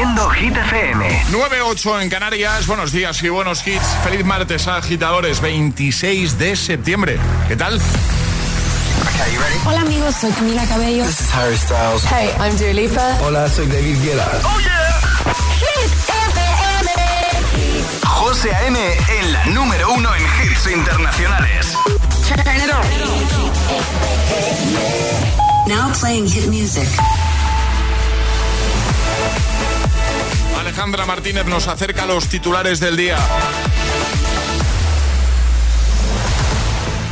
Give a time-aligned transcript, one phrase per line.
[0.00, 1.24] siendo Hit FM.
[1.30, 2.66] 9-8 en Canarias.
[2.66, 3.84] Buenos días y buenos hits.
[4.02, 5.42] Feliz martes, agitadores.
[5.42, 7.18] 26 de septiembre.
[7.48, 7.78] ¿Qué tal?
[9.66, 11.04] Hola amigos, soy Camila Cabello.
[11.04, 12.02] This is Harry Styles.
[12.04, 13.18] Hey, I'm Dua Lipa.
[13.22, 14.26] Hola, soy David Guetta.
[14.42, 15.00] ¡Oh, yeah!
[15.60, 15.92] Hit
[16.32, 16.88] FM.
[18.06, 18.78] José A.M.
[19.20, 21.76] en la número uno en hits internacionales.
[22.26, 22.86] Turn it on.
[25.68, 26.88] Now playing hit music.
[30.60, 33.16] Alejandra Martínez nos acerca a los titulares del día.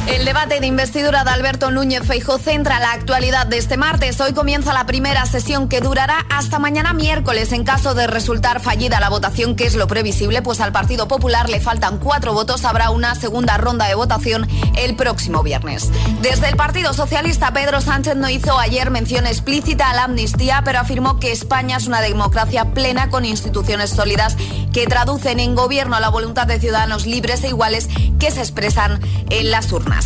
[0.09, 4.19] El debate de investidura de Alberto Núñez Feijóo centra la actualidad de este martes.
[4.23, 7.53] Hoy comienza la primera sesión que durará hasta mañana miércoles.
[7.53, 11.51] En caso de resultar fallida la votación, que es lo previsible, pues al Partido Popular
[11.51, 14.49] le faltan cuatro votos, habrá una segunda ronda de votación
[14.79, 15.91] el próximo viernes.
[16.23, 20.79] Desde el Partido Socialista, Pedro Sánchez no hizo ayer mención explícita a la amnistía, pero
[20.79, 24.39] afirmó que España es una democracia plena con instituciones sólidas
[24.73, 29.51] que traducen en gobierno la voluntad de ciudadanos libres e iguales que se expresan en
[29.51, 29.98] las urnas.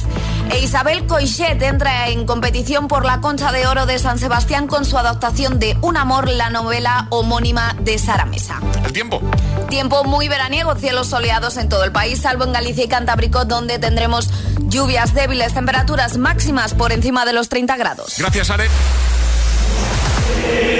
[0.50, 4.84] E Isabel Coixet entra en competición por la Concha de Oro de San Sebastián con
[4.84, 8.60] su adaptación de Un amor, la novela homónima de Sara Mesa.
[8.84, 9.20] El tiempo.
[9.68, 13.78] Tiempo muy veraniego, cielos soleados en todo el país, salvo en Galicia y Cantábrico, donde
[13.78, 14.28] tendremos
[14.60, 18.14] lluvias débiles, temperaturas máximas por encima de los 30 grados.
[18.18, 18.68] Gracias, Are.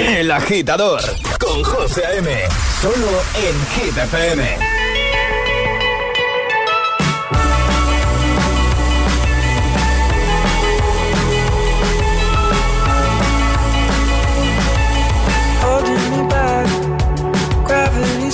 [0.07, 1.01] El agitador
[1.39, 2.29] con José A.M.
[2.81, 3.97] Solo en Hit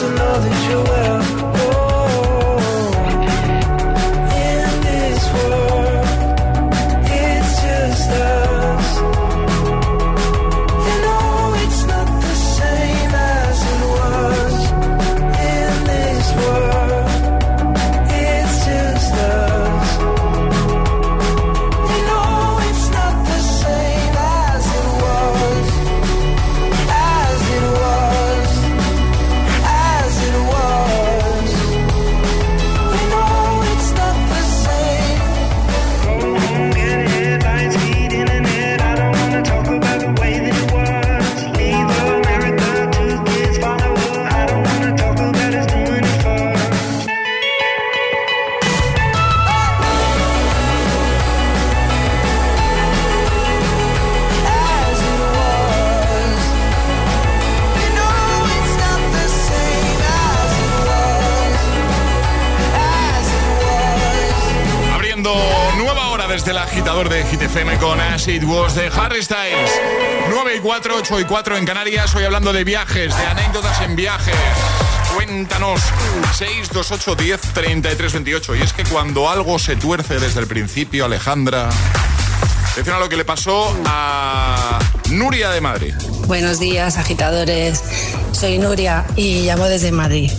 [0.00, 0.99] To know that you're
[66.40, 69.70] desde el agitador de Hit FM con As It Was de Harry Styles.
[70.30, 72.14] 9 y 4, 8 y 4 en Canarias.
[72.14, 74.34] Hoy hablando de viajes, de anécdotas en viajes.
[75.14, 75.82] Cuéntanos
[76.32, 78.56] 628 10 33 28.
[78.56, 81.68] Y es que cuando algo se tuerce desde el principio, Alejandra.
[82.72, 84.78] Atención a lo que le pasó a
[85.10, 85.94] Nuria de Madrid.
[86.26, 87.82] Buenos días, agitadores.
[88.32, 90.30] Soy Nuria y llamo desde Madrid.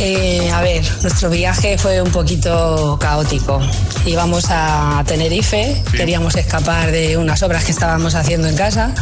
[0.00, 3.60] Eh, a ver, nuestro viaje fue un poquito caótico.
[4.06, 8.94] Íbamos a Tenerife, queríamos escapar de unas obras que estábamos haciendo en casa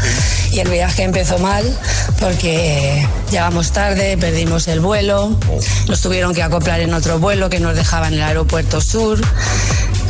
[0.52, 1.64] y el viaje empezó mal
[2.18, 5.38] porque llegamos tarde, perdimos el vuelo,
[5.86, 9.20] nos tuvieron que acoplar en otro vuelo que nos dejaba en el aeropuerto sur.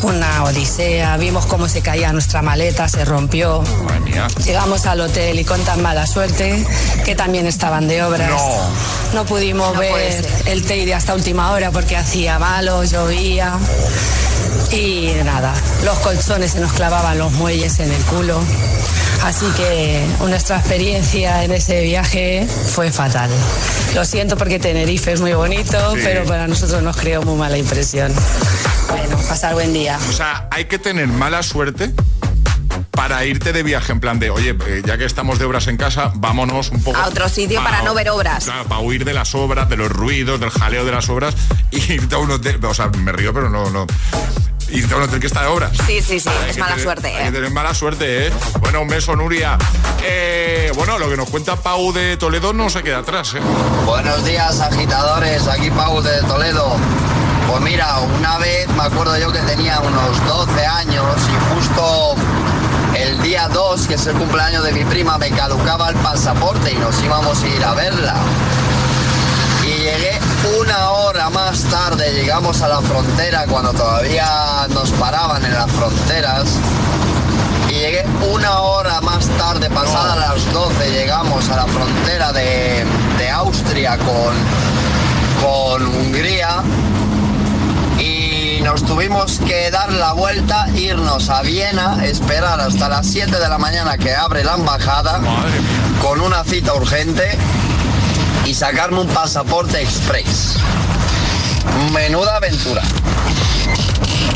[0.02, 1.16] Una odisea.
[1.16, 3.62] Vimos cómo se caía nuestra maleta, se rompió.
[4.44, 6.64] Llegamos al hotel y con tan mala suerte
[7.04, 8.30] que también estaban de obras.
[9.14, 13.58] No, pudimos ver el Teide hasta última hora porque hacía malo, llovía.
[14.72, 15.54] Y nada,
[15.84, 18.40] los colchones se nos clavaban los muelles en el culo.
[19.24, 23.30] Así que nuestra experiencia en ese viaje fue fatal.
[23.94, 28.12] Lo siento porque Tenerife es muy bonito, pero para nosotros nos creó muy mala impresión.
[28.88, 29.85] Bueno, pasar buen día.
[29.94, 31.92] O sea, hay que tener mala suerte
[32.90, 35.76] para irte de viaje en plan de, oye, eh, ya que estamos de obras en
[35.76, 38.44] casa, vámonos un poco a otro sitio para, no ver obras.
[38.44, 41.34] Claro, para huir de las obras, de los ruidos, del jaleo de las obras
[41.70, 43.86] y irte a un hotel, o sea, me río, pero no no
[44.68, 45.72] y a un hotel que está de obras.
[45.86, 47.08] Sí, sí, sí, es mala suerte.
[47.08, 47.32] Hay que ¿eh?
[47.32, 48.32] tener mala suerte, ¿eh?
[48.60, 49.56] Bueno, un beso, Nuria.
[50.02, 53.40] Eh, bueno, lo que nos cuenta Pau de Toledo no se queda atrás, ¿eh?
[53.84, 55.46] Buenos días, agitadores.
[55.46, 56.76] Aquí Pau de Toledo.
[57.48, 62.14] Pues mira, una vez me acuerdo yo que tenía unos 12 años y justo
[62.96, 66.76] el día 2, que es el cumpleaños de mi prima, me caducaba el pasaporte y
[66.76, 68.14] nos íbamos a ir a verla.
[69.64, 70.18] Y llegué
[70.60, 76.58] una hora más tarde, llegamos a la frontera cuando todavía nos paraban en las fronteras.
[77.68, 82.84] Y llegué una hora más tarde, pasada las 12, llegamos a la frontera de,
[83.18, 84.34] de Austria con,
[85.42, 86.62] con Hungría
[88.66, 93.58] nos tuvimos que dar la vuelta, irnos a Viena, esperar hasta las 7 de la
[93.58, 95.20] mañana que abre la embajada
[96.02, 97.38] con una cita urgente
[98.44, 100.56] y sacarme un pasaporte express.
[101.92, 102.82] Menuda aventura.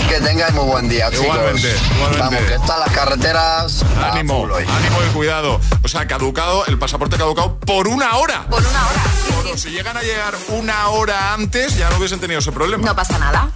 [0.08, 1.24] Que tengáis muy buen día, chicos.
[1.24, 1.74] Igualmente,
[2.16, 3.84] Vamos, que están las carreteras.
[4.12, 5.60] Ánimo, ánimo y cuidado.
[5.82, 8.46] O sea, caducado, el pasaporte caducado por una hora.
[8.48, 9.02] Por una hora.
[9.34, 12.86] Bueno, si llegan a llegar una hora antes, ya no hubiesen tenido ese problema.
[12.86, 13.50] No pasa nada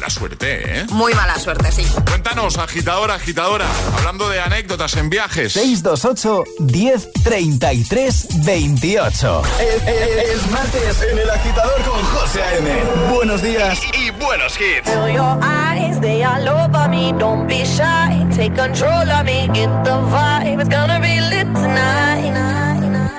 [0.00, 0.86] mala suerte, ¿eh?
[0.92, 1.86] Muy mala suerte, sí.
[2.08, 3.66] Cuéntanos, agitadora, agitadora,
[3.98, 5.52] hablando de anécdotas en viajes.
[5.52, 9.42] 628 10 33 28.
[9.60, 12.70] Es, martes en el agitador con José A.M.
[13.14, 14.88] Buenos días y, buenos hits.
[14.88, 17.12] Feel your eyes, they all over me.
[17.18, 19.48] Don't be shy, take control of me.
[19.52, 22.32] Get the vibe, it's gonna be lit tonight.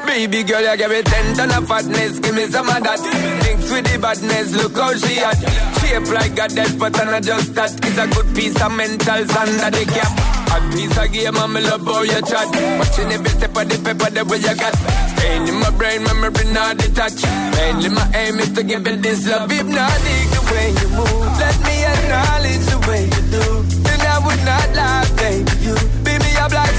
[0.07, 3.60] Baby girl, you give me ten ton of fatness, give me some of that.
[3.81, 5.41] With the badness, look how she at.
[5.81, 7.73] Shape like a death, but I'm not just that.
[7.81, 10.13] It's a good piece of mental under the cap.
[10.53, 12.45] A piece of game, I'm love how you chat.
[12.77, 14.77] Watching every step of the paper, the way you got.
[15.17, 17.25] Staying in my brain, memory not detached.
[17.57, 19.49] Mainly my aim is to give it this love.
[19.49, 21.33] Hypnotic the way you move.
[21.41, 23.45] Let me acknowledge the way you do.
[23.81, 25.53] Then I would not lie, baby.
[25.65, 25.73] You
[26.05, 26.77] beat me up like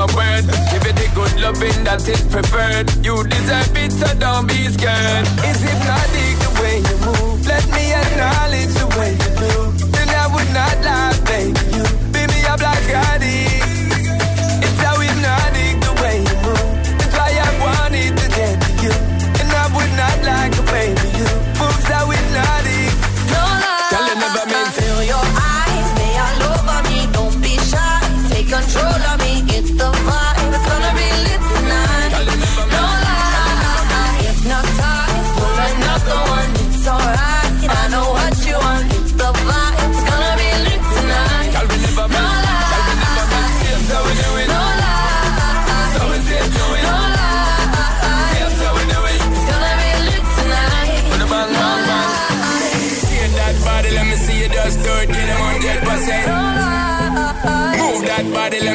[0.00, 0.44] my word.
[0.72, 2.88] Give it the good loving that is preferred.
[3.04, 5.26] You deserve it, so don't be scared.
[5.44, 7.44] Is it not the way you move?
[7.46, 9.54] Let me acknowledge the way you do.
[9.92, 11.60] Then I would not lie, baby.
[11.76, 13.19] You be me up like addict.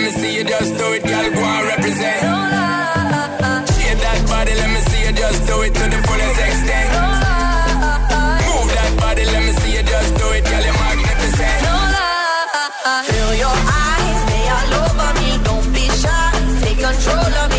[0.06, 1.30] me see you just do it, girl.
[1.34, 2.22] Go and represent.
[3.74, 6.90] Shake that body, let me see you just do it to the fullest extent.
[8.46, 10.64] Move that body, let me see you just do it, girl.
[10.68, 11.60] You're magnificent.
[13.10, 13.58] Feel your
[13.90, 15.30] eyes, they all over me.
[15.48, 16.30] Don't be shy,
[16.62, 17.55] take control of me.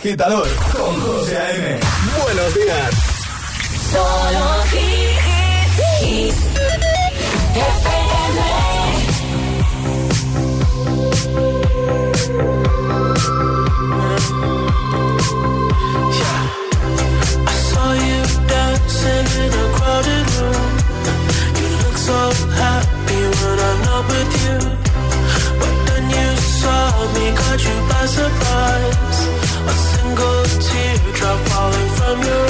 [0.00, 1.78] Agitador con José A.M.
[2.24, 2.90] Buenos días.
[3.92, 4.44] Solo
[17.46, 20.72] I saw you dancing in a crowded room.
[21.60, 22.20] You look so
[22.56, 24.58] happy when I'm not with you.
[25.60, 26.28] But then you
[26.60, 26.82] saw
[27.14, 29.09] me, caught you by surprise.
[30.10, 32.49] Single teardrop falling from your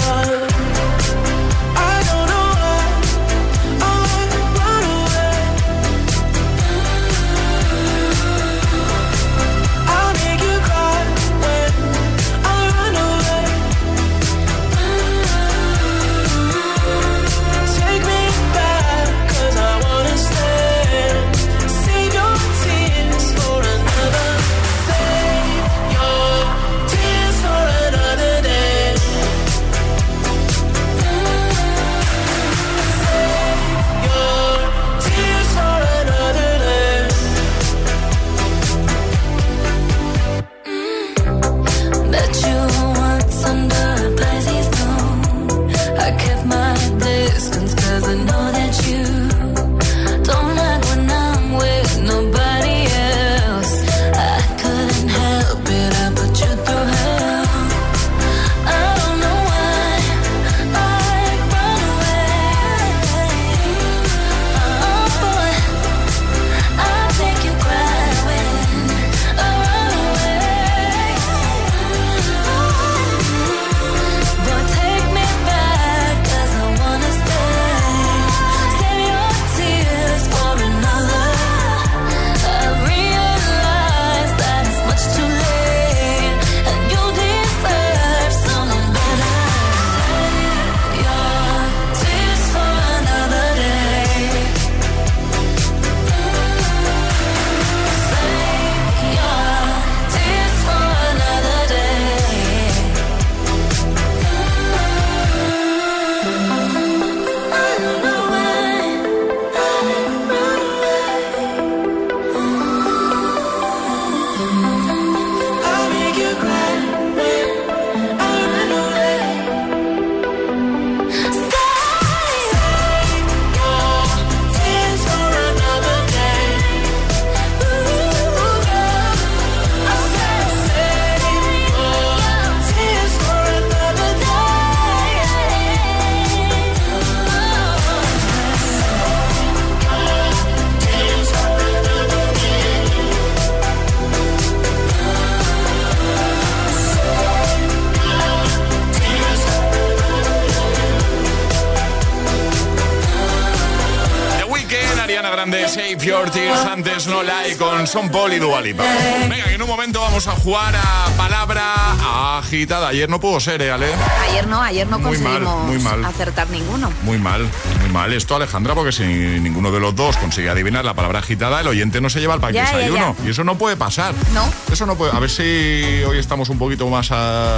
[156.90, 158.82] antes no like con Son Paul y Dua Lipa.
[159.28, 162.88] Venga, que en un momento vamos a jugar a palabra agitada.
[162.88, 163.86] Ayer no pudo ser, ¿eh, Ale?
[164.28, 166.04] Ayer no, ayer no Muy mal, conseguimos muy mal.
[166.04, 166.92] acertar ninguno.
[167.02, 167.46] Muy mal,
[167.80, 171.60] muy mal esto, Alejandra, porque si ninguno de los dos consigue adivinar la palabra agitada,
[171.60, 173.16] el oyente no se lleva el Ya, ya, desayuno.
[173.18, 173.26] ya.
[173.26, 174.14] Y eso no puede pasar.
[174.32, 174.44] No.
[174.72, 175.12] Eso no puede.
[175.16, 177.56] A ver si hoy estamos un poquito más a.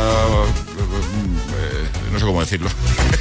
[1.59, 2.69] eh, No sé cómo decirlo.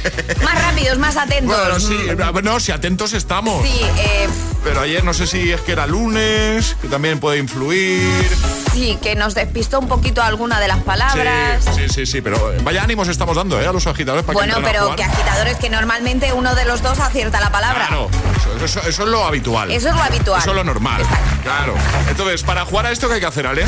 [0.42, 1.56] Más rápidos, más atentos.
[1.56, 1.96] Bueno, sí,
[2.42, 3.62] no, si atentos estamos.
[3.66, 4.28] Sí, eh,
[4.64, 8.28] Pero ayer no sé si es que era lunes, que también puede influir.
[8.72, 11.64] sí, que nos despistó un poquito alguna de las palabras.
[11.64, 13.66] Sí, sí, sí, sí, pero vaya ánimos estamos dando, ¿eh?
[13.66, 14.96] A los agitadores para Bueno, que entren a pero jugar.
[14.96, 17.86] que agitadores que normalmente uno de los dos acierta la palabra.
[17.86, 19.70] Claro, eso, eso- eso es lo habitual.
[19.70, 20.40] Eso es lo habitual.
[20.40, 21.00] Eso es lo normal.
[21.02, 21.42] Exacto.
[21.42, 21.74] Claro.
[22.08, 23.64] Entonces, para jugar a esto, ¿qué hay que hacer, Ale?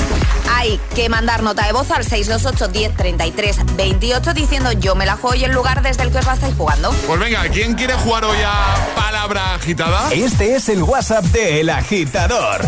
[0.54, 5.16] Hay que mandar nota de voz al 628 10 33 28 diciendo yo me la
[5.16, 6.90] juego y el lugar desde el que os la estáis jugando.
[7.06, 10.10] Pues venga, ¿quién quiere jugar hoy a palabra agitada?
[10.12, 12.62] Este es el WhatsApp de El Agitador.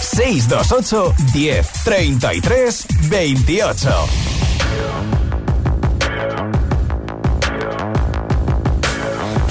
[0.00, 4.08] 628 10 33 28.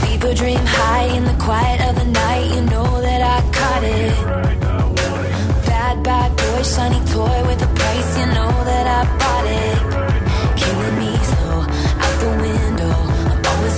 [0.04, 2.56] People dream high in the quiet of the night.
[2.56, 4.14] You know that I caught it.
[5.66, 8.18] Bad, bad boy, shiny toy with a price.
[8.20, 10.11] You know that I bought it.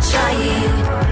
[0.00, 1.03] 差异。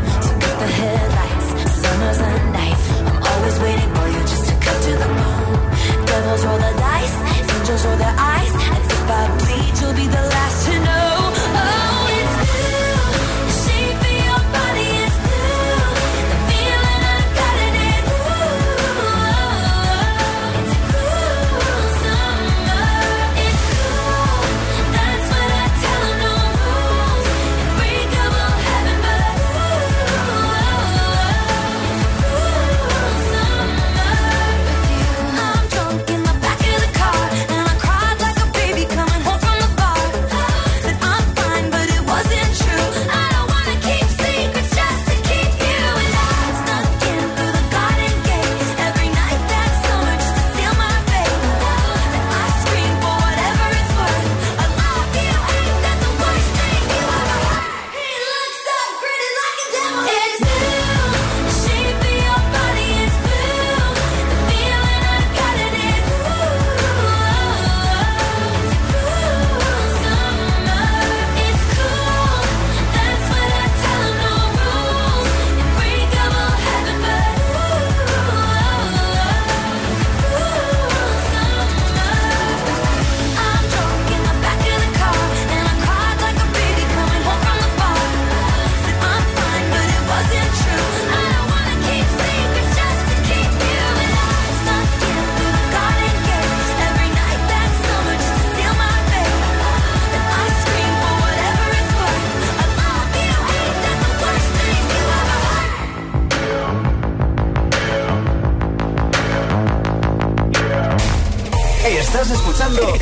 [112.23, 112.81] Estás escuchando.
[112.83, 113.01] El,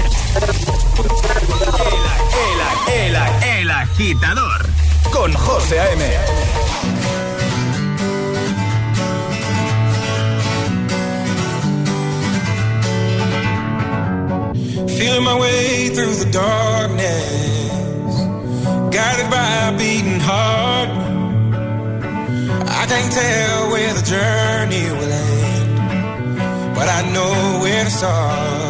[2.89, 3.17] el, el,
[3.59, 4.67] el agitador.
[5.13, 6.03] Con José A.M.
[14.89, 18.25] Feeling my way through the darkness.
[18.91, 20.89] Guided by a beating heart.
[22.67, 26.75] I can't tell where the journey will end.
[26.75, 28.70] But I know where to start.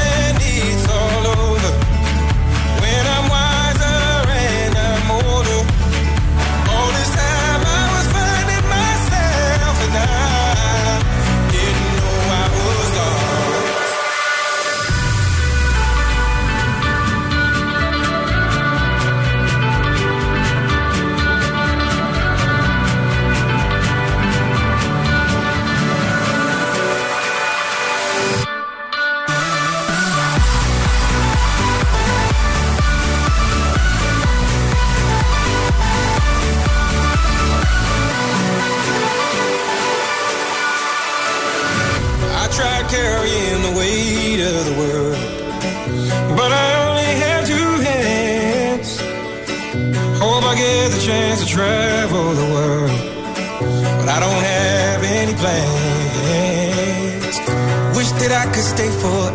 [51.51, 52.91] travel the world,
[53.99, 57.35] but I don't have any plans.
[57.97, 59.30] Wish that I could stay forever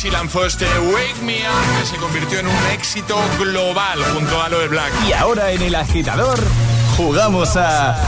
[0.00, 4.46] Avicii lanzó este Wake Me Up que se convirtió en un éxito global junto a
[4.46, 4.92] Aloe Black.
[5.06, 6.38] Y ahora en el agitador
[6.96, 7.98] jugamos a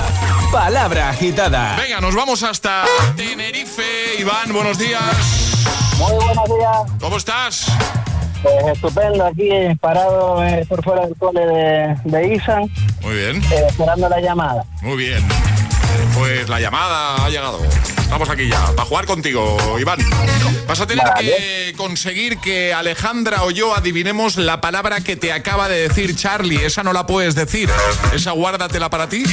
[0.50, 1.76] Palabra Agitada.
[1.76, 4.16] Venga, nos vamos hasta Tenerife.
[4.18, 5.02] Iván, buenos días.
[5.98, 6.98] Muy buenos días.
[6.98, 7.66] ¿Cómo estás?
[8.42, 12.70] Pues estupendo, aquí parado eh, por fuera del cole de, de Isan,
[13.02, 14.64] Muy bien, eh, esperando la llamada.
[14.80, 15.22] muy bien.
[16.14, 17.58] Pues la llamada ha llegado.
[18.12, 19.98] Estamos aquí ya, para jugar contigo, Iván.
[20.68, 21.34] Vas a tener Vale.
[21.34, 26.62] que conseguir que Alejandra o yo adivinemos la palabra que te acaba de decir Charlie.
[26.62, 27.70] Esa no la puedes decir.
[28.12, 29.24] Esa guárdatela para ti.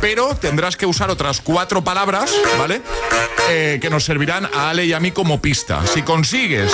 [0.00, 2.80] Pero tendrás que usar otras cuatro palabras, ¿vale?
[3.50, 5.82] Eh, que nos servirán a Ale y a mí como pista.
[5.92, 6.72] Si consigues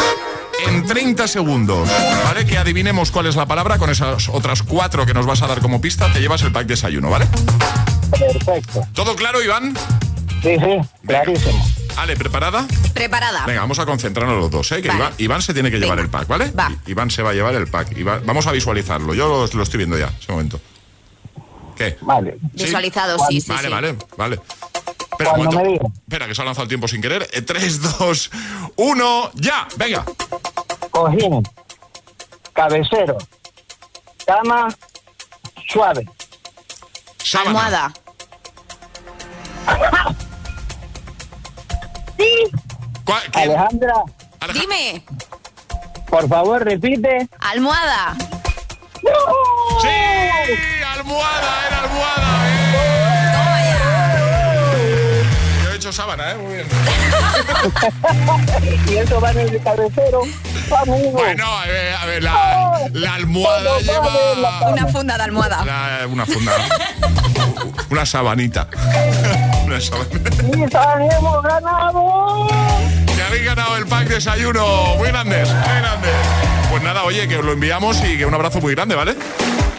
[0.68, 1.88] en 30 segundos,
[2.26, 2.46] ¿vale?
[2.46, 5.60] Que adivinemos cuál es la palabra con esas otras cuatro que nos vas a dar
[5.60, 7.26] como pista, te llevas el pack desayuno, ¿vale?
[8.16, 8.86] Perfecto.
[8.94, 9.74] ¿Todo claro, Iván?
[10.42, 11.64] Sí, sí, clarísimo.
[11.96, 12.66] Ale, ¿preparada?
[12.94, 13.44] Preparada.
[13.46, 14.80] Venga, vamos a concentrarnos los dos, ¿eh?
[14.80, 15.00] Que Vale.
[15.00, 16.04] Iván, Iván se tiene que llevar Venga.
[16.06, 16.50] el pack, ¿vale?
[16.52, 16.72] Va.
[16.86, 17.92] Iván se va a llevar el pack.
[17.96, 19.12] Iván- vamos a visualizarlo.
[19.12, 20.60] Yo lo, lo estoy viendo ya, ese momento.
[21.76, 21.98] ¿Qué?
[22.00, 22.38] Vale.
[22.56, 22.64] ¿Sí?
[22.64, 23.72] Visualizado, sí, sí, Vale, sí.
[23.74, 24.40] vale, vale.
[25.12, 25.92] Espera, un momento.
[26.08, 27.26] Espera, que se ha lanzado el tiempo sin querer.
[27.26, 28.30] 3, 2,
[28.76, 29.68] 1, ya.
[29.76, 30.04] Venga.
[30.90, 31.42] Cojín,
[32.54, 33.18] cabecero,
[34.26, 34.68] cama,
[35.68, 36.06] suave.
[37.18, 37.50] Sábana.
[37.50, 37.92] Almohada.
[43.34, 43.94] Alejandra,
[44.40, 45.02] Aleja- Dime.
[46.08, 47.28] por favor, repite.
[47.40, 48.14] Almohada.
[49.80, 49.88] ¡Sí!
[50.96, 51.66] ¡Almohada!
[51.66, 52.30] ¡Era almohada!
[52.46, 52.50] ¿eh?
[53.32, 53.78] Toma ya.
[55.64, 56.34] Yo he hecho sábana, ¿eh?
[56.36, 56.66] Muy bien.
[58.88, 60.22] Y eso va en el cabecero.
[60.82, 61.10] Amigo.
[61.12, 64.68] Bueno, a ver, a ver, la, la almohada lleva...
[64.70, 65.64] Una funda de almohada.
[65.64, 66.52] La- una funda.
[67.90, 68.68] una sabanita.
[69.74, 72.46] hemos ganado.
[73.14, 74.96] Que habéis ganado el pack desayuno.
[74.96, 76.10] Muy grandes, muy grandes.
[76.70, 79.14] Pues nada, oye, que os lo enviamos y que un abrazo muy grande, ¿vale?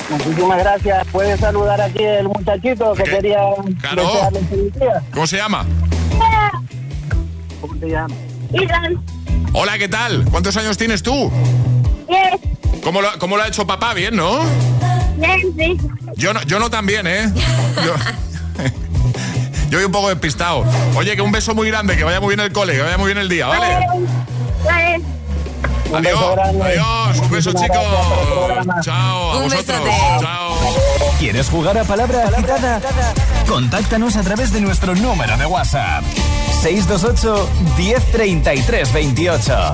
[0.09, 1.07] Muchísimas gracias.
[1.11, 3.39] Puedes saludar aquí el muchachito que quería
[3.81, 4.07] Claro.
[4.07, 5.01] desearle feliz día.
[5.13, 5.65] ¿Cómo se llama?
[7.61, 8.17] ¿Cómo te llamas?
[9.53, 10.25] Hola, ¿qué tal?
[10.29, 11.31] ¿Cuántos años tienes tú?
[12.83, 13.93] ¿Cómo lo, cómo lo ha hecho papá?
[13.93, 14.39] Bien, ¿no?
[16.15, 17.31] Yo no, yo no también, ¿eh?
[17.85, 17.93] Yo,
[19.71, 20.65] yo voy un poco despistado.
[20.95, 23.05] Oye, que un beso muy grande, que vaya muy bien el cole, que vaya muy
[23.07, 23.87] bien el día, ¿vale?
[25.89, 27.77] Un Adiós, adiós, un beso chicos.
[28.81, 29.65] Chao, a Un vosotros.
[29.67, 29.91] besote.
[30.19, 30.55] Chao.
[31.19, 32.81] ¿Quieres jugar a Palabra Agitada?
[33.47, 36.03] Contáctanos a través de nuestro número de WhatsApp.
[36.61, 39.73] 628 1033 28.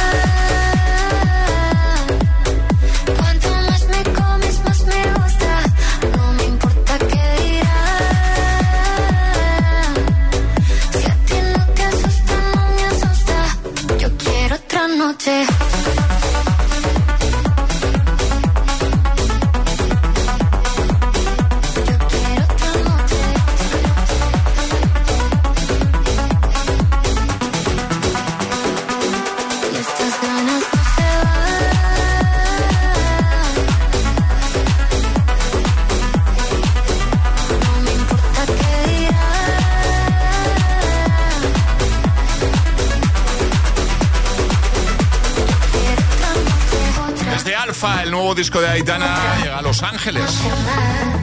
[48.41, 50.23] Disco de Aitana, llega a Los Ángeles.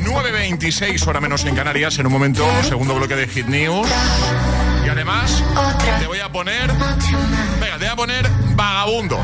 [0.04, 1.98] 9.26, hora menos en Canarias.
[1.98, 3.88] En un momento, segundo bloque de Hit News.
[4.86, 5.42] Y además,
[5.98, 6.70] te voy a poner.
[7.60, 9.16] Venga, te voy a poner vagabundo.
[9.16, 9.20] ¿eh?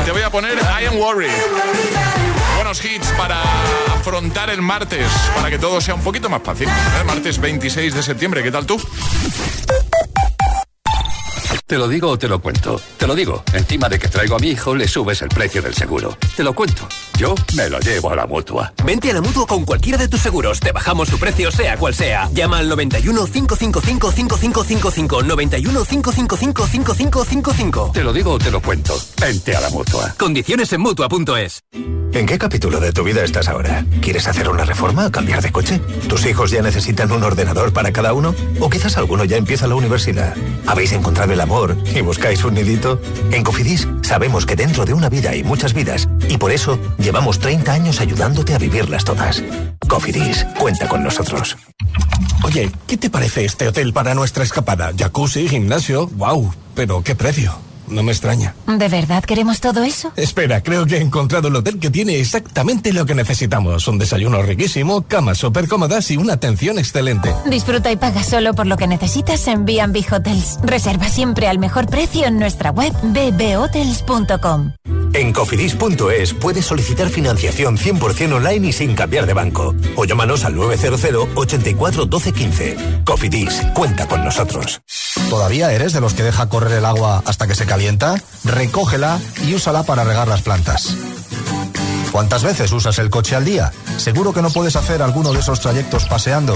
[0.00, 1.28] Y te voy a poner I am worried.
[2.54, 3.42] Buenos hits para
[3.94, 6.66] afrontar el martes, para que todo sea un poquito más fácil.
[6.66, 7.04] ¿eh?
[7.04, 8.80] martes 26 de septiembre, ¿qué tal tú?
[11.70, 12.80] Te lo digo o te lo cuento.
[12.96, 13.44] Te lo digo.
[13.52, 16.18] Encima de que traigo a mi hijo, le subes el precio del seguro.
[16.36, 16.88] Te lo cuento.
[17.20, 18.72] Yo me lo llevo a la mutua.
[18.82, 20.58] Vente a la mutua con cualquiera de tus seguros.
[20.58, 22.30] Te bajamos su precio, sea cual sea.
[22.32, 25.22] Llama al 91 555 5555.
[25.24, 27.90] 91 555 5555.
[27.92, 28.98] Te lo digo o te lo cuento.
[29.20, 30.14] Vente a la mutua.
[30.16, 31.60] Condiciones en mutua.es.
[32.12, 33.84] ¿En qué capítulo de tu vida estás ahora?
[34.00, 35.78] ¿Quieres hacer una reforma o cambiar de coche?
[36.08, 38.34] ¿Tus hijos ya necesitan un ordenador para cada uno?
[38.58, 40.34] ¿O quizás alguno ya empieza la universidad?
[40.66, 43.00] ¿Habéis encontrado el amor y buscáis un nidito?
[43.30, 47.40] En Cofidis sabemos que dentro de una vida hay muchas vidas y por eso llevamos
[47.40, 49.42] 30 años ayudándote a vivirlas todas.
[49.88, 51.56] Cofidis, cuenta con nosotros.
[52.44, 54.92] Oye, ¿qué te parece este hotel para nuestra escapada?
[54.96, 57.52] Jacuzzi, gimnasio, wow, pero ¿qué precio?
[57.88, 58.54] No me extraña.
[58.68, 60.12] ¿De verdad queremos todo eso?
[60.14, 63.88] Espera, creo que he encontrado el hotel que tiene exactamente lo que necesitamos.
[63.88, 67.34] Un desayuno riquísimo, camas súper cómodas y una atención excelente.
[67.46, 70.60] Disfruta y paga solo por lo que necesitas en B&B Hotels.
[70.62, 74.74] Reserva siempre al mejor precio en nuestra web bbhotels.com.
[75.12, 79.74] En cofidis.es puedes solicitar financiación 100% online y sin cambiar de banco.
[79.96, 82.76] O llámanos al 900 84 12 15.
[83.04, 84.82] Cofidis, cuenta con nosotros.
[85.28, 88.22] ¿Todavía eres de los que deja correr el agua hasta que se calienta?
[88.44, 90.96] Recógela y úsala para regar las plantas.
[92.12, 93.72] ¿Cuántas veces usas el coche al día?
[93.96, 96.54] ¿Seguro que no puedes hacer alguno de esos trayectos paseando?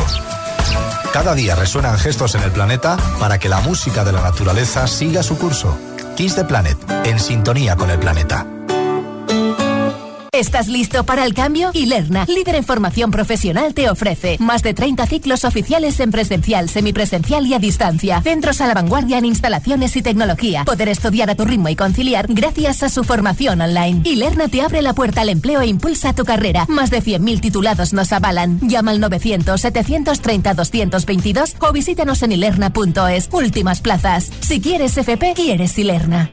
[1.13, 5.23] Cada día resuenan gestos en el planeta para que la música de la naturaleza siga
[5.23, 5.79] su curso.
[6.17, 8.47] Kiss the Planet, en sintonía con el planeta.
[10.35, 11.71] ¿Estás listo para el cambio?
[11.75, 17.47] Ilerna, líder en formación profesional, te ofrece más de 30 ciclos oficiales en presencial, semipresencial
[17.47, 18.21] y a distancia.
[18.21, 20.65] Centros a la vanguardia en instalaciones y tecnología.
[20.65, 24.03] Poder estudiar a tu ritmo y conciliar gracias a su formación online.
[24.05, 26.67] Ilerna te abre la puerta al empleo e impulsa tu carrera.
[26.69, 28.59] Más de 100.000 titulados nos avalan.
[28.61, 33.29] Llama al 900-730-222 o visítanos en ilerna.es.
[33.31, 34.33] Últimas plazas.
[34.41, 36.33] Si quieres FP, quieres Ilerna.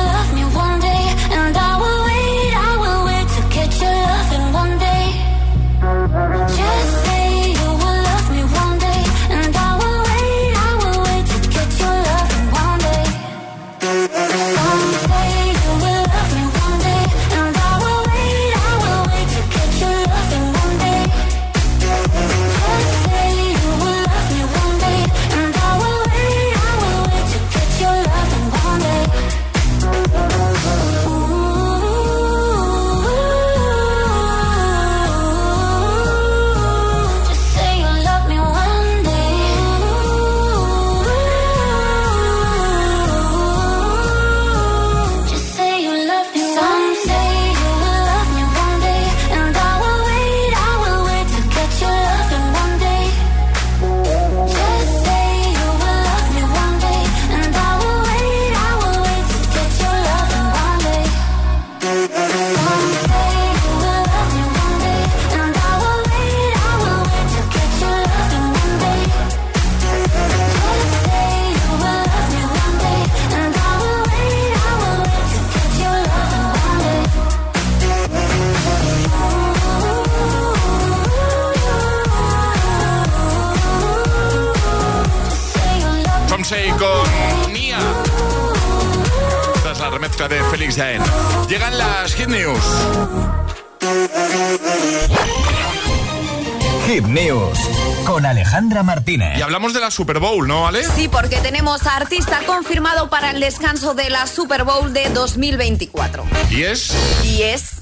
[99.91, 100.83] Super Bowl, ¿no, Ale?
[100.83, 106.23] Sí, porque tenemos a artista confirmado para el descanso de la Super Bowl de 2024.
[106.49, 106.93] ¿Y es?
[107.23, 107.75] Y es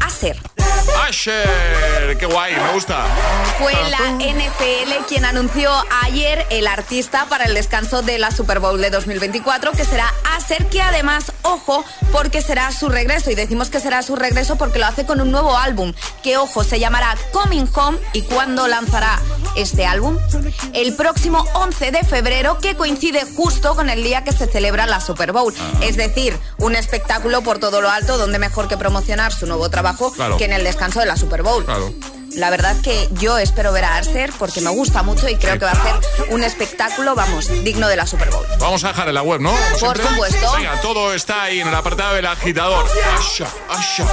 [0.00, 0.36] Acer.
[1.06, 3.04] Asher, qué guay, me gusta.
[3.58, 5.70] Fue la NFL quien anunció
[6.02, 10.66] ayer el artista para el descanso de la Super Bowl de 2024, que será Acer,
[10.66, 13.30] que además, ojo, porque será su regreso.
[13.30, 15.92] Y decimos que será su regreso porque lo hace con un nuevo álbum,
[16.22, 17.98] que ojo, se llamará Coming Home.
[18.12, 19.20] ¿Y cuándo lanzará
[19.56, 20.16] este álbum?
[20.72, 25.00] El próximo 11 de febrero, que coincide justo con el día que se celebra la
[25.00, 25.54] Super Bowl.
[25.80, 30.12] Es decir, un espectáculo por todo lo alto, donde mejor que promocionar su nuevo trabajo
[30.12, 30.36] Claro.
[30.36, 31.64] que en el descanso de la Super Bowl.
[31.64, 31.92] Claro.
[32.36, 35.64] La verdad que yo espero ver a Arcer porque me gusta mucho y creo que
[35.64, 38.44] va a ser un espectáculo, vamos, digno de la Super Bowl.
[38.58, 39.50] Vamos a dejar en la web, ¿no?
[39.50, 40.06] Como Por siempre.
[40.08, 40.52] supuesto.
[40.56, 42.84] Venga, todo está ahí en el apartado del agitador.
[43.18, 44.06] Asha, asha.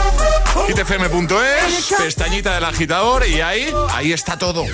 [0.67, 4.65] hitfm.es, pestañita del agitador y ahí, ahí está todo.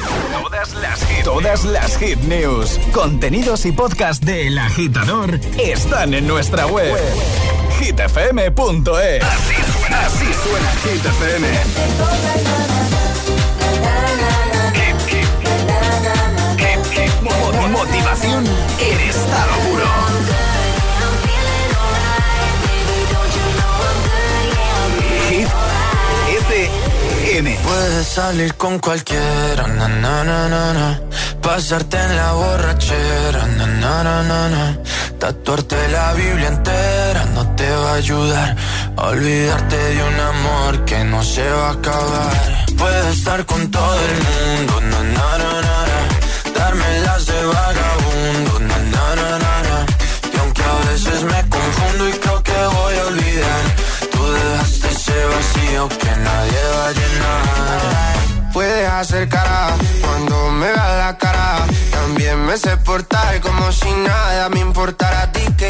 [0.42, 6.28] Todas las hit, todas las hit news, contenidos y podcast de El Agitador están en
[6.28, 6.96] nuestra web.
[7.80, 9.24] hitfm.es.
[9.24, 12.75] Así suena, así suena Hit FM.
[17.26, 18.46] Motivación
[18.80, 19.86] en estado puro.
[27.64, 31.02] Puedes salir con cualquiera, na, na, na, na,
[31.42, 34.78] pasarte en la borrachera, na, na, na, na,
[35.20, 38.56] tatuarte la Biblia entera no te va a ayudar.
[38.98, 42.66] Olvidarte de un amor que no se va a acabar.
[42.78, 45.95] Puedes estar con todo el mundo, na, na, na, na,
[46.66, 46.72] na.
[46.72, 49.86] darme las de vagabundo, na, na, na, na, na.
[50.34, 53.62] y aunque a veces me confundo y creo que voy a olvidar,
[54.12, 58.54] tú dejaste ese vacío que nadie va a llenar.
[58.54, 61.66] Puedes hacer cara cuando me veas la cara.
[61.92, 65.25] También me sé portar como si nada me importara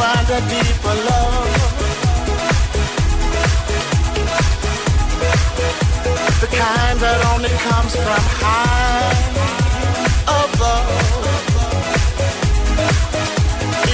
[0.00, 1.48] find a deeper love.
[6.42, 9.18] The kind that only comes from high
[10.40, 10.88] above.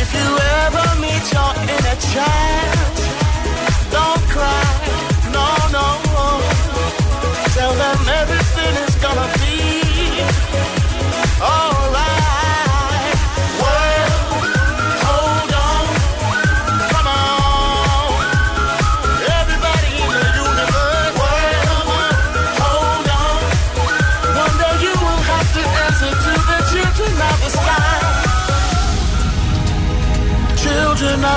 [0.00, 0.28] If you
[0.62, 2.96] ever meet your inner child,
[3.96, 4.70] don't cry,
[5.36, 5.88] no, no.
[7.56, 9.45] Tell them everything is gonna be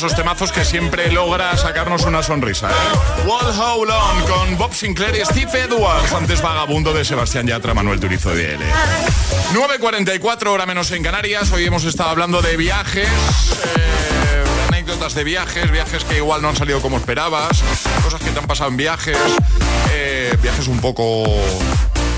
[0.00, 2.70] Esos temazos que siempre logra sacarnos una sonrisa.
[2.70, 3.26] ¿eh?
[3.26, 6.10] What Hold On con Bob Sinclair y Steve Edwards.
[6.14, 8.64] Antes Vagabundo de Sebastián Yatra, Manuel Turizo de L.
[9.52, 11.52] 9.44 hora menos en Canarias.
[11.52, 13.10] Hoy hemos estado hablando de viajes.
[13.76, 17.62] eh, anécdotas de viajes, viajes que igual no han salido como esperabas,
[18.02, 19.18] cosas que te han pasado en viajes,
[19.90, 21.24] eh, viajes un poco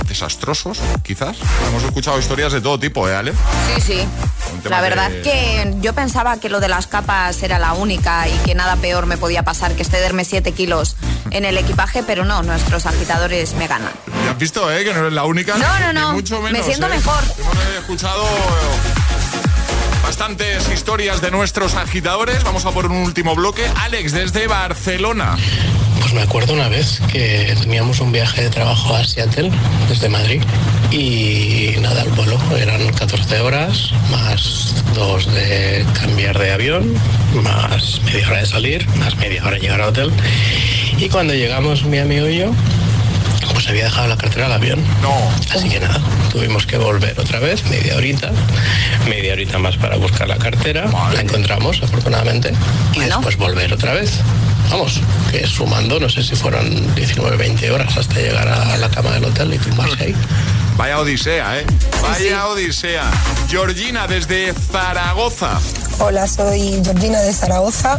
[0.06, 1.36] desastrosos, quizás.
[1.68, 3.32] Hemos escuchado historias de todo tipo, ¿eh, Ale?
[3.74, 4.08] Sí, sí.
[4.70, 8.32] La verdad de- que yo pensaba que lo de las capas era la única y
[8.44, 10.96] que nada peor me podía pasar que excederme 7 kilos
[11.30, 13.92] en el equipaje, pero no, nuestros agitadores me ganan.
[14.24, 14.84] Ya has visto, ¿eh?
[14.84, 15.56] Que no eres la única.
[15.56, 16.12] No, no, no.
[16.12, 16.90] mucho Me menos, siento ¿eh?
[16.90, 17.22] mejor.
[17.38, 22.44] Hemos escuchado eh, bastantes historias de nuestros agitadores.
[22.44, 23.64] Vamos a por un último bloque.
[23.82, 25.36] Alex, desde Barcelona.
[26.00, 29.50] Pues me acuerdo una vez que teníamos un viaje de trabajo a Seattle
[29.88, 30.42] desde Madrid
[30.92, 36.94] y nada, el vuelo eran 14 horas más dos de cambiar de avión,
[37.42, 40.12] más media hora de salir, más media hora de llegar al hotel.
[40.98, 42.52] Y cuando llegamos mi amigo y yo,
[43.54, 44.84] pues había dejado la cartera al avión.
[45.00, 45.14] No.
[45.54, 45.98] Así que nada,
[46.30, 48.30] tuvimos que volver otra vez, media horita,
[49.08, 50.90] media horita más para buscar la cartera.
[51.14, 52.52] La encontramos, afortunadamente,
[52.92, 54.20] y después volver otra vez.
[54.70, 59.10] Vamos, que sumando, no sé si fueron 19, 20 horas hasta llegar a la cama
[59.12, 60.14] del hotel y tumbarse ahí.
[60.76, 61.66] Vaya odisea, ¿eh?
[62.02, 63.10] Vaya odisea.
[63.48, 65.60] Georgina, desde Zaragoza.
[65.98, 67.98] Hola, soy Georgina de Zaragoza.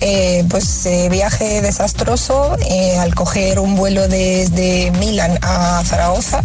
[0.00, 6.42] Eh, pues eh, viaje desastroso eh, al coger un vuelo desde Milán a Zaragoza.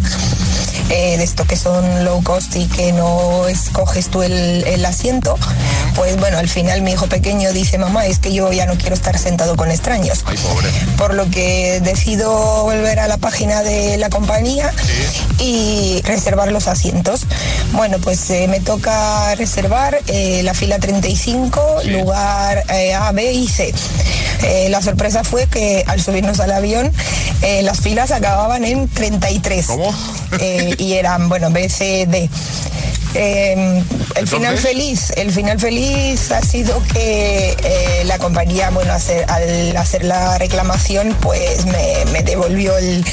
[0.90, 5.38] Eh, de esto que son low cost y que no escoges tú el, el asiento,
[5.94, 8.94] pues bueno, al final mi hijo pequeño dice, mamá, es que yo ya no quiero
[8.94, 10.24] estar sentado con extraños.
[10.96, 14.72] Por lo que decido volver a la página de la compañía
[15.38, 17.26] y reservar los asientos.
[17.72, 23.46] Bueno, pues eh, me toca reservar eh, la fila 35, lugar eh, A, B y
[23.46, 23.72] C.
[24.42, 26.92] Eh, la sorpresa fue que al subirnos al avión
[27.42, 29.68] eh, las filas acababan en 33.
[30.40, 32.28] Eh, y eran, bueno, B, C, D.
[33.16, 33.84] Eh,
[34.16, 39.76] el final feliz, el final feliz ha sido que eh, la compañía, bueno, hacer, al
[39.76, 43.04] hacer la reclamación, pues me, me devolvió el,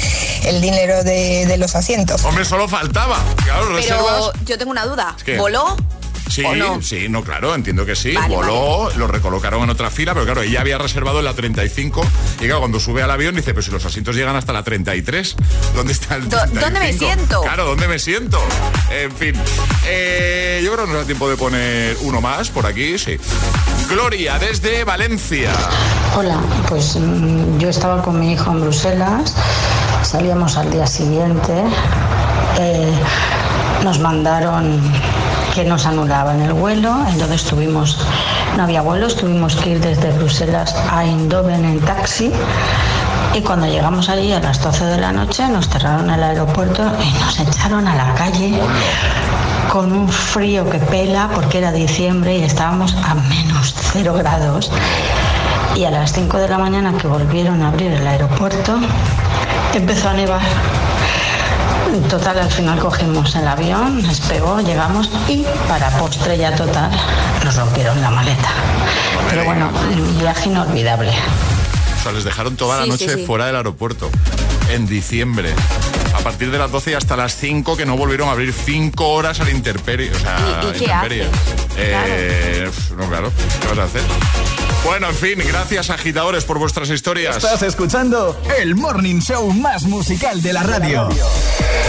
[0.44, 2.24] el dinero de, de los asientos.
[2.24, 3.16] Hombre, solo faltaba.
[3.44, 4.30] Claro, reservas.
[4.32, 5.16] Pero yo tengo una duda.
[5.24, 5.36] ¿Qué?
[5.36, 5.76] ¿Voló?
[6.32, 6.80] Sí, ¿O no?
[6.80, 8.12] sí, no, claro, entiendo que sí.
[8.14, 12.00] Vale, Voló, lo recolocaron en otra fila, pero claro, ella había reservado en la 35
[12.40, 15.36] y claro, cuando sube al avión dice, pero si los asientos llegan hasta la 33,
[15.74, 16.60] ¿dónde está el Do- 35?
[16.64, 17.42] ¿dónde me siento?
[17.42, 18.38] Claro, ¿dónde me siento?
[18.90, 19.34] En fin,
[19.86, 23.18] eh, yo creo que nos da tiempo de poner uno más por aquí, sí.
[23.90, 25.52] Gloria, desde Valencia.
[26.16, 29.34] Hola, pues mm, yo estaba con mi hijo en Bruselas,
[30.02, 31.52] salíamos al día siguiente,
[32.58, 32.90] eh,
[33.84, 34.80] nos mandaron
[35.54, 37.98] que nos anulaban el vuelo, entonces tuvimos,
[38.56, 42.32] no había vuelos, tuvimos que ir desde Bruselas a Eindhoven en taxi
[43.34, 47.12] y cuando llegamos allí a las 12 de la noche nos cerraron el aeropuerto y
[47.18, 48.60] nos echaron a la calle
[49.70, 54.70] con un frío que pela porque era diciembre y estábamos a menos cero grados.
[55.76, 58.78] Y a las 5 de la mañana que volvieron a abrir el aeropuerto,
[59.74, 60.42] empezó a nevar.
[61.92, 66.90] En Total, al final cogimos el avión, despegó, llegamos y para postre ya total
[67.44, 68.48] nos rompieron la maleta.
[69.30, 71.10] Pero bueno, un viaje inolvidable.
[71.10, 73.26] O sea, les dejaron toda la Sí, noche sí, sí.
[73.26, 74.10] fuera del aeropuerto,
[74.70, 75.52] en diciembre.
[76.14, 79.08] A partir de las 12 y hasta las 5 que no volvieron a abrir 5
[79.08, 80.10] horas al interperie.
[80.10, 80.36] O sea,
[80.74, 81.26] ¿Y- y qué haces?
[81.76, 83.30] Eh, No, claro,
[83.60, 84.02] ¿qué vas a hacer?
[84.84, 87.36] Bueno, en fin, gracias agitadores por vuestras historias.
[87.36, 91.08] Estás escuchando el morning show más musical de la radio.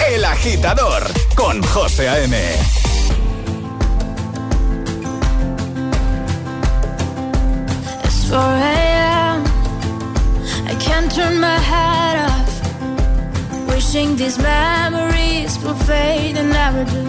[0.09, 1.03] El agitador
[1.35, 2.37] con José A.M.
[8.03, 9.43] It's 4 a.m.
[10.67, 13.69] I can't turn my head off.
[13.69, 17.03] Wishing these memories will fade and never do.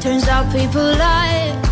[0.00, 1.71] Turns out people lie.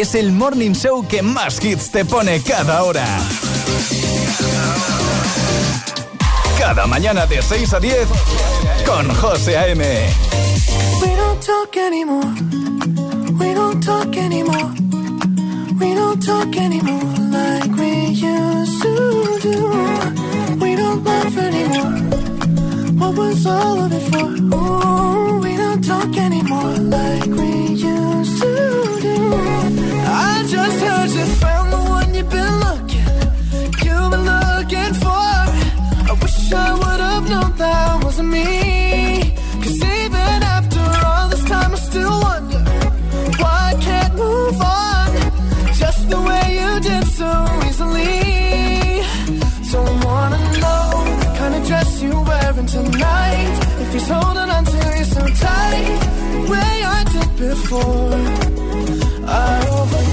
[0.00, 3.04] Es el morning show que más hits te pone cada hora.
[6.58, 8.08] Cada mañana de 6 a 10
[8.86, 9.84] con José A.M.
[11.02, 12.32] We don't talk anymore.
[13.38, 14.72] We don't talk anymore.
[15.78, 19.70] We don't talk anymore like we used to do.
[20.60, 21.98] We don't laugh anymore.
[22.98, 24.56] What was all of it for?
[24.56, 27.29] Ooh, we don't talk anymore like
[37.60, 39.34] that wasn't me.
[39.62, 42.62] Cause even after all this time, I still wonder
[43.40, 45.08] why I can't move on
[45.82, 47.30] just the way you did so
[47.68, 48.14] easily.
[49.72, 50.86] Don't wanna know
[51.22, 53.56] the kind of dress you're wearing tonight.
[53.82, 56.00] If he's holding on to you so tight,
[56.32, 58.16] the way I did before.
[59.26, 59.79] I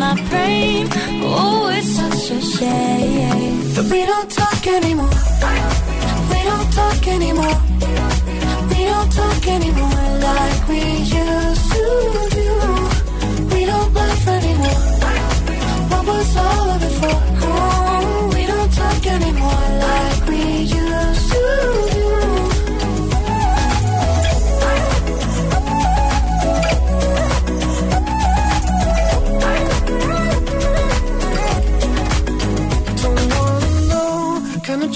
[0.00, 0.88] My brain.
[1.22, 5.14] Oh, it's such a shame that we don't talk anymore.
[6.32, 7.58] We don't talk anymore.
[8.72, 11.39] We don't talk anymore like we used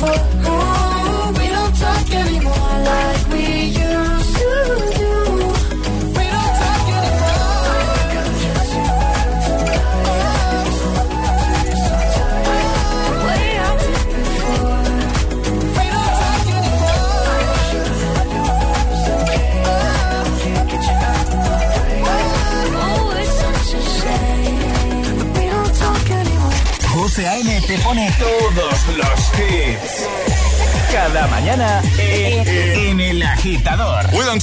[0.00, 0.53] for?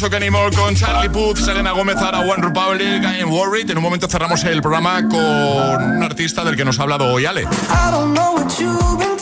[0.01, 3.69] Talk Anymore con Charlie Puth, Selena Gómez, Ara One Republic, I Am Worried.
[3.69, 5.19] En un momento cerramos el programa con
[5.97, 7.41] un artista del que nos ha hablado hoy, Ale.
[7.43, 9.20] I don't know what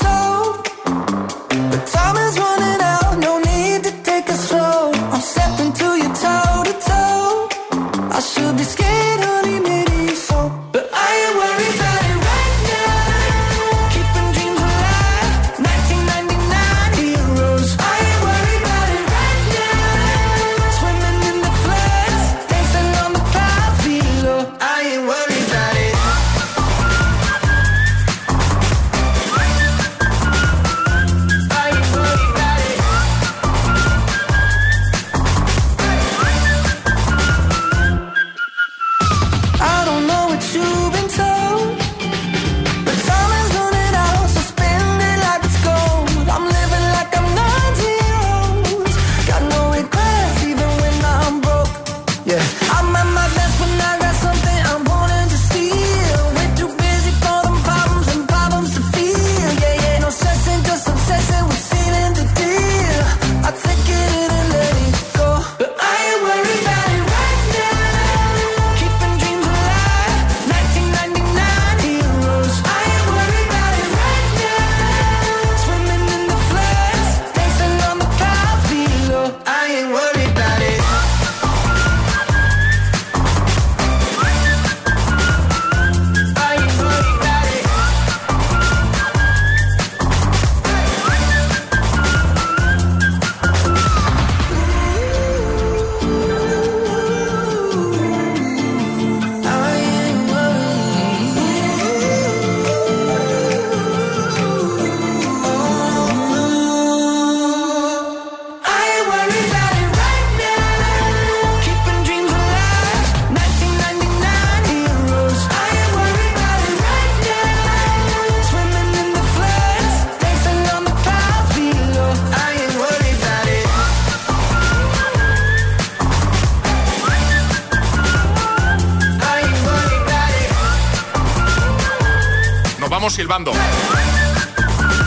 [133.29, 133.51] silbando.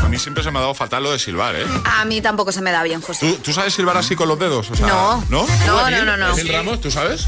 [0.04, 1.64] A mí siempre se me ha dado fatal lo de silbar, ¿eh?
[1.84, 3.26] A mí tampoco se me da bien, José.
[3.26, 4.70] ¿Tú, tú sabes silbar así con los dedos?
[4.70, 5.24] O sea, No.
[5.28, 5.44] ¿No?
[5.66, 6.30] No, no, no, no.
[6.38, 7.26] Emil Ramos, ¿tú sabes?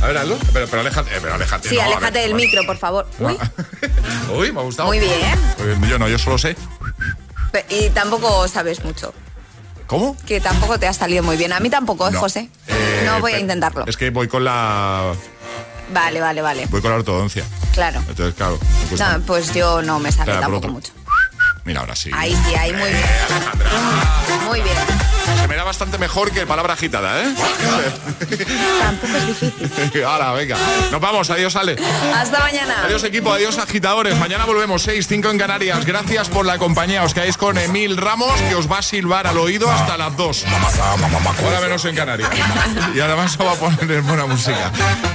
[0.00, 0.38] A ver, hazlo.
[0.52, 1.68] Pero, pero aléjate, eh, pero aléjate.
[1.68, 3.08] Sí, no, aléjate del micro, por favor.
[3.18, 3.36] Uy,
[4.38, 4.86] Uy, me ha gustado.
[4.88, 5.18] Muy bien.
[5.88, 6.56] Yo no, yo solo sé.
[7.68, 9.12] y tampoco sabes mucho.
[9.88, 10.16] ¿Cómo?
[10.26, 11.52] Que tampoco te ha salido muy bien.
[11.52, 12.20] A mí tampoco, ¿eh, No.
[12.20, 12.50] José.
[12.68, 13.84] Eh, no voy a intentarlo.
[13.88, 15.12] Es que voy con la
[15.92, 16.66] Vale, vale, vale.
[16.70, 17.44] voy con la ortodoncia.
[17.76, 18.02] Claro.
[18.08, 18.58] Entonces, claro.
[18.98, 20.92] No, pues yo no me sale Espera, por tampoco mucho.
[21.66, 22.10] Mira, ahora sí.
[22.14, 23.04] Ahí sí, ahí muy bien.
[24.46, 24.76] Muy bien.
[25.56, 27.34] Se me da bastante mejor que palabra agitada, ¿eh?
[28.82, 30.04] Tampoco es difícil.
[30.04, 30.58] Ahora, venga.
[30.90, 31.76] Nos vamos, adiós, Ale.
[32.14, 32.84] Hasta mañana.
[32.84, 34.18] Adiós equipo, adiós agitadores.
[34.18, 35.86] Mañana volvemos 6, 5 en Canarias.
[35.86, 37.04] Gracias por la compañía.
[37.04, 40.44] Os quedáis con Emil Ramos, que os va a silbar al oído hasta las 2.
[41.42, 42.28] Ahora menos en Canarias.
[42.94, 44.70] Y además os va a poner buena música.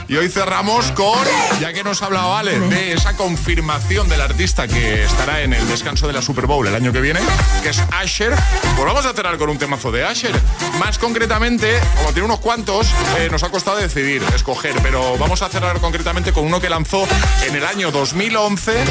[0.08, 1.20] Y hoy cerramos con,
[1.60, 5.66] ya que nos ha hablado Ale, de esa confirmación del artista que estará en el
[5.68, 7.20] descanso de la Super Bowl el año que viene,
[7.62, 8.34] que es Asher.
[8.76, 10.31] Pues vamos a cerrar con un temazo de Asher.
[10.80, 15.50] Más concretamente, como tiene unos cuantos, eh, nos ha costado decidir, escoger, pero vamos a
[15.50, 17.08] cerrar concretamente con uno que lanzó
[17.46, 18.84] en el año 2011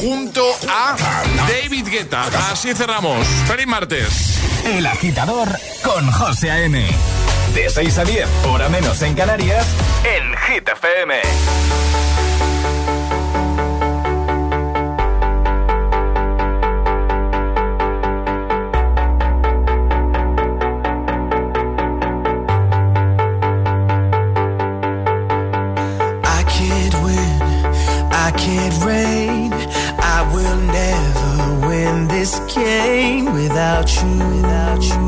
[0.00, 0.96] junto a
[1.48, 2.24] David Guetta.
[2.50, 3.26] Así cerramos.
[3.46, 4.38] Feliz martes.
[4.64, 5.48] El agitador
[5.82, 6.86] con José A.M.
[7.54, 9.66] De 6 a 10, hora menos en Canarias,
[10.04, 10.68] en Hit.
[32.58, 35.07] Win this game without you, without you,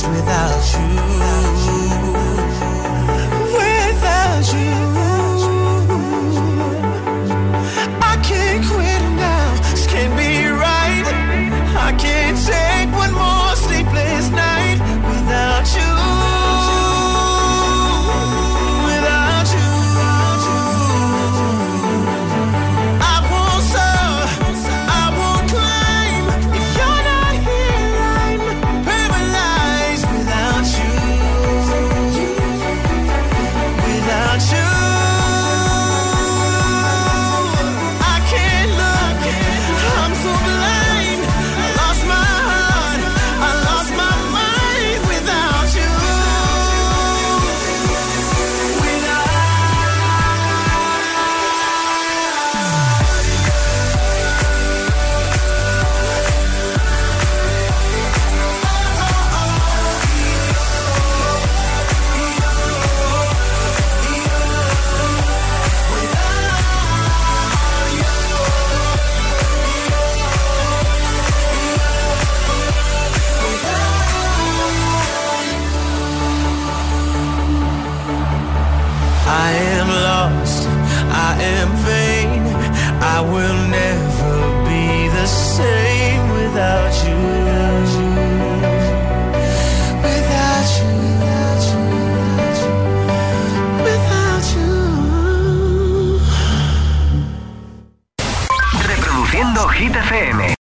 [0.00, 1.09] estranged without you.